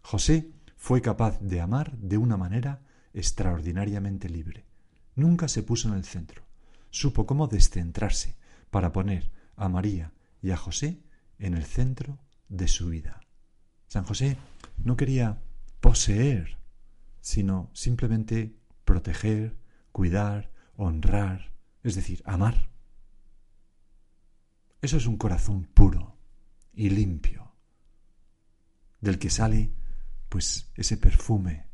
José 0.02 0.50
fue 0.76 1.00
capaz 1.00 1.38
de 1.40 1.60
amar 1.60 1.96
de 1.98 2.18
una 2.18 2.36
manera 2.36 2.82
extraordinariamente 3.12 4.28
libre. 4.28 4.64
Nunca 5.14 5.46
se 5.46 5.62
puso 5.62 5.88
en 5.88 5.94
el 5.94 6.04
centro. 6.04 6.42
Supo 6.90 7.24
cómo 7.24 7.46
descentrarse, 7.46 8.34
para 8.70 8.92
poner 8.92 9.30
a 9.54 9.68
María 9.68 10.12
y 10.42 10.50
a 10.50 10.56
José 10.56 11.04
en 11.38 11.54
el 11.54 11.64
centro 11.64 12.18
de 12.48 12.66
su 12.66 12.88
vida. 12.88 13.20
San 13.86 14.02
José 14.02 14.38
no 14.78 14.96
quería 14.96 15.40
poseer, 15.80 16.58
sino 17.20 17.70
simplemente 17.74 18.56
proteger, 18.84 19.56
cuidar, 19.92 20.50
honrar, 20.76 21.52
es 21.84 21.94
decir, 21.94 22.22
amar. 22.26 22.70
Eso 24.82 24.96
es 24.96 25.06
un 25.06 25.16
corazón 25.16 25.68
puro 25.72 26.16
y 26.72 26.90
limpio, 26.90 27.53
del 29.04 29.18
que 29.18 29.30
sale 29.30 29.72
pues 30.28 30.72
ese 30.74 30.96
perfume. 30.96 31.68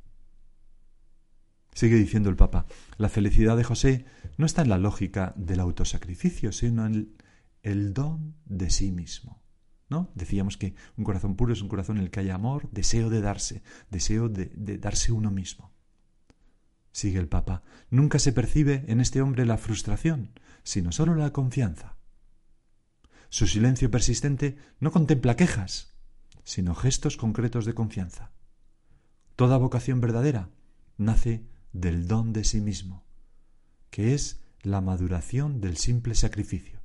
Sigue 1.72 1.96
diciendo 1.96 2.28
el 2.28 2.36
Papa, 2.36 2.66
la 2.98 3.08
felicidad 3.08 3.56
de 3.56 3.64
José 3.64 4.04
no 4.36 4.44
está 4.44 4.62
en 4.62 4.68
la 4.68 4.76
lógica 4.76 5.32
del 5.36 5.60
autosacrificio, 5.60 6.52
sino 6.52 6.84
en 6.84 7.16
el, 7.62 7.94
don 7.94 8.34
de 8.44 8.68
sí 8.68 8.92
mismo. 8.92 9.40
¿No? 9.88 10.10
Decíamos 10.14 10.56
que 10.56 10.74
un 10.96 11.04
corazón 11.04 11.36
puro 11.36 11.52
es 11.52 11.62
un 11.62 11.68
corazón 11.68 11.96
en 11.96 12.04
el 12.04 12.10
que 12.10 12.20
hay 12.20 12.30
amor, 12.30 12.68
deseo 12.70 13.10
de 13.10 13.20
darse, 13.20 13.62
deseo 13.90 14.28
de, 14.28 14.52
de 14.54 14.78
darse 14.78 15.10
uno 15.10 15.30
mismo. 15.30 15.72
Sigue 16.92 17.18
el 17.18 17.28
Papa, 17.28 17.62
nunca 17.90 18.18
se 18.18 18.32
percibe 18.32 18.84
en 18.88 19.00
este 19.00 19.20
hombre 19.22 19.46
la 19.46 19.58
frustración, 19.58 20.30
sino 20.62 20.92
sólo 20.92 21.14
la 21.14 21.32
confianza. 21.32 21.96
Su 23.30 23.46
silencio 23.46 23.90
persistente 23.90 24.58
no 24.80 24.90
contempla 24.92 25.36
quejas, 25.36 25.89
sino 26.50 26.74
gestos 26.74 27.16
concretos 27.16 27.64
de 27.64 27.74
confianza. 27.74 28.32
Toda 29.36 29.56
vocación 29.56 30.00
verdadera 30.00 30.48
nace 30.98 31.46
del 31.72 32.08
don 32.08 32.32
de 32.32 32.42
sí 32.42 32.60
mismo, 32.60 33.04
que 33.90 34.14
es 34.14 34.42
la 34.60 34.80
maduración 34.80 35.60
del 35.60 35.76
simple 35.76 36.16
sacrificio. 36.16 36.80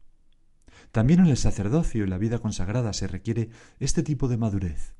También 0.91 1.21
en 1.21 1.25
el 1.25 1.37
sacerdocio 1.37 2.03
y 2.03 2.07
la 2.07 2.19
vida 2.19 2.37
consagrada 2.37 2.93
se 2.93 3.07
requiere 3.07 3.49
este 3.79 4.03
tipo 4.03 4.27
de 4.27 4.37
madurez. 4.37 4.93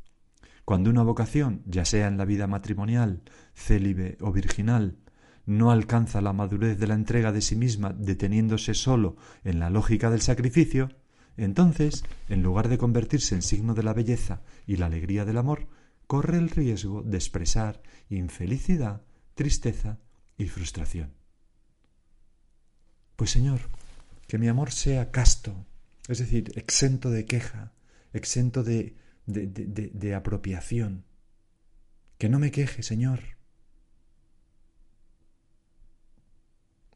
Cuando 0.65 0.89
una 0.89 1.03
vocación, 1.03 1.61
ya 1.67 1.85
sea 1.85 2.07
en 2.07 2.17
la 2.17 2.25
vida 2.25 2.47
matrimonial, 2.47 3.21
célibe 3.53 4.17
o 4.19 4.31
virginal, 4.31 4.97
no 5.45 5.69
alcanza 5.69 6.21
la 6.21 6.33
madurez 6.33 6.79
de 6.79 6.87
la 6.87 6.95
entrega 6.95 7.31
de 7.31 7.41
sí 7.41 7.55
misma 7.55 7.93
deteniéndose 7.93 8.73
solo 8.73 9.15
en 9.43 9.59
la 9.59 9.69
lógica 9.69 10.09
del 10.09 10.21
sacrificio, 10.21 10.89
entonces, 11.37 12.03
en 12.29 12.43
lugar 12.43 12.69
de 12.69 12.77
convertirse 12.77 13.35
en 13.35 13.41
signo 13.41 13.73
de 13.73 13.83
la 13.83 13.93
belleza 13.93 14.41
y 14.65 14.77
la 14.77 14.85
alegría 14.85 15.25
del 15.25 15.37
amor, 15.37 15.67
corre 16.07 16.37
el 16.37 16.49
riesgo 16.49 17.03
de 17.03 17.17
expresar 17.17 17.81
infelicidad, 18.09 19.01
tristeza 19.33 19.99
y 20.37 20.45
frustración. 20.45 21.13
Pues 23.15 23.31
Señor, 23.31 23.61
que 24.27 24.37
mi 24.37 24.47
amor 24.47 24.71
sea 24.71 25.11
casto, 25.11 25.65
es 26.07 26.19
decir, 26.19 26.51
exento 26.55 27.09
de 27.09 27.25
queja, 27.25 27.73
exento 28.13 28.63
de, 28.63 28.95
de, 29.25 29.47
de, 29.47 29.89
de 29.93 30.15
apropiación. 30.15 31.05
Que 32.17 32.29
no 32.29 32.39
me 32.39 32.51
queje, 32.51 32.83
Señor. 32.83 33.19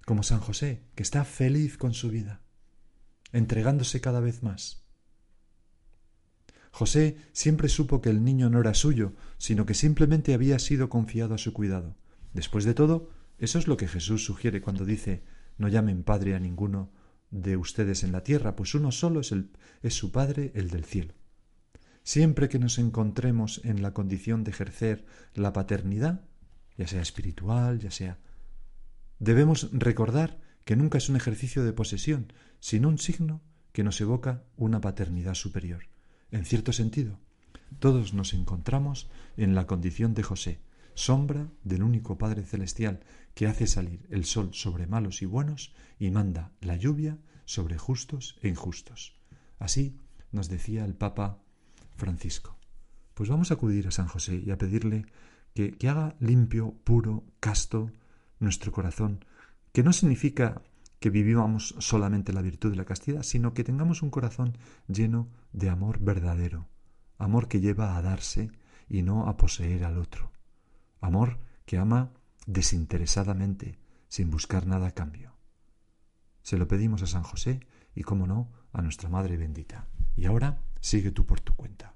Como 0.05 0.23
San 0.23 0.39
José, 0.39 0.83
que 0.95 1.03
está 1.03 1.23
feliz 1.25 1.77
con 1.77 1.93
su 1.93 2.09
vida, 2.09 2.41
entregándose 3.31 4.01
cada 4.01 4.19
vez 4.19 4.43
más. 4.43 4.85
José 6.71 7.17
siempre 7.31 7.67
supo 7.67 8.01
que 8.01 8.09
el 8.09 8.23
niño 8.23 8.49
no 8.49 8.61
era 8.61 8.73
suyo, 8.73 9.13
sino 9.37 9.65
que 9.65 9.73
simplemente 9.73 10.33
había 10.33 10.59
sido 10.59 10.89
confiado 10.89 11.33
a 11.33 11.39
su 11.39 11.53
cuidado. 11.53 11.95
Después 12.33 12.63
de 12.63 12.73
todo, 12.73 13.09
eso 13.37 13.59
es 13.59 13.67
lo 13.67 13.77
que 13.77 13.87
Jesús 13.87 14.23
sugiere 14.23 14.61
cuando 14.61 14.85
dice 14.85 15.23
no 15.57 15.67
llamen 15.67 16.03
Padre 16.03 16.35
a 16.35 16.39
ninguno 16.39 16.91
de 17.31 17.57
ustedes 17.57 18.03
en 18.03 18.11
la 18.11 18.23
tierra? 18.23 18.55
Pues 18.55 18.73
uno 18.75 18.91
solo 18.91 19.19
es, 19.19 19.31
el, 19.31 19.51
es 19.81 19.93
su 19.93 20.11
Padre, 20.11 20.51
el 20.55 20.69
del 20.69 20.85
cielo. 20.85 21.13
Siempre 22.03 22.49
que 22.49 22.59
nos 22.59 22.79
encontremos 22.79 23.61
en 23.63 23.81
la 23.81 23.93
condición 23.93 24.43
de 24.43 24.51
ejercer 24.51 25.05
la 25.35 25.53
paternidad, 25.53 26.25
ya 26.77 26.87
sea 26.87 27.01
espiritual, 27.01 27.79
ya 27.79 27.91
sea... 27.91 28.19
Debemos 29.19 29.69
recordar 29.73 30.39
que 30.69 30.75
nunca 30.75 30.99
es 30.99 31.09
un 31.09 31.15
ejercicio 31.15 31.63
de 31.63 31.73
posesión, 31.73 32.31
sino 32.59 32.89
un 32.89 32.99
signo 32.99 33.41
que 33.71 33.83
nos 33.83 33.99
evoca 34.01 34.43
una 34.55 34.79
paternidad 34.79 35.33
superior. 35.33 35.87
En 36.29 36.45
cierto 36.45 36.73
sentido, 36.73 37.17
todos 37.79 38.13
nos 38.13 38.35
encontramos 38.35 39.09
en 39.35 39.55
la 39.55 39.65
condición 39.65 40.13
de 40.13 40.21
José, 40.21 40.59
sombra 40.93 41.49
del 41.63 41.81
único 41.81 42.19
Padre 42.19 42.43
Celestial 42.43 42.99
que 43.33 43.47
hace 43.47 43.65
salir 43.65 44.05
el 44.11 44.25
sol 44.25 44.51
sobre 44.53 44.85
malos 44.85 45.23
y 45.23 45.25
buenos 45.25 45.73
y 45.97 46.11
manda 46.11 46.51
la 46.61 46.75
lluvia 46.75 47.17
sobre 47.45 47.79
justos 47.79 48.37
e 48.43 48.47
injustos. 48.47 49.17
Así 49.57 49.97
nos 50.31 50.49
decía 50.49 50.85
el 50.85 50.93
Papa 50.93 51.39
Francisco. 51.95 52.59
Pues 53.15 53.27
vamos 53.27 53.49
a 53.49 53.55
acudir 53.55 53.87
a 53.87 53.91
San 53.91 54.07
José 54.07 54.43
y 54.45 54.51
a 54.51 54.59
pedirle 54.59 55.07
que, 55.55 55.71
que 55.71 55.89
haga 55.89 56.15
limpio, 56.19 56.75
puro, 56.83 57.23
casto 57.39 57.91
nuestro 58.37 58.71
corazón, 58.71 59.25
que 59.71 59.83
no 59.83 59.93
significa 59.93 60.61
que 60.99 61.09
vivamos 61.09 61.75
solamente 61.79 62.33
la 62.33 62.41
virtud 62.41 62.71
de 62.71 62.77
la 62.77 62.85
castidad, 62.85 63.23
sino 63.23 63.53
que 63.53 63.63
tengamos 63.63 64.01
un 64.01 64.09
corazón 64.09 64.57
lleno 64.87 65.29
de 65.53 65.69
amor 65.69 65.99
verdadero, 65.99 66.67
amor 67.17 67.47
que 67.47 67.61
lleva 67.61 67.95
a 67.95 68.01
darse 68.01 68.51
y 68.89 69.01
no 69.01 69.27
a 69.27 69.37
poseer 69.37 69.85
al 69.85 69.97
otro, 69.97 70.31
amor 70.99 71.39
que 71.65 71.77
ama 71.77 72.11
desinteresadamente, 72.47 73.77
sin 74.07 74.29
buscar 74.29 74.65
nada 74.65 74.87
a 74.87 74.91
cambio. 74.91 75.35
Se 76.41 76.57
lo 76.57 76.67
pedimos 76.67 77.03
a 77.03 77.07
San 77.07 77.23
José 77.23 77.59
y, 77.93 78.03
como 78.03 78.25
no, 78.25 78.49
a 78.73 78.81
nuestra 78.81 79.09
Madre 79.09 79.37
bendita. 79.37 79.87
Y 80.15 80.25
ahora 80.25 80.59
sigue 80.81 81.11
tú 81.11 81.25
por 81.25 81.39
tu 81.39 81.53
cuenta. 81.53 81.93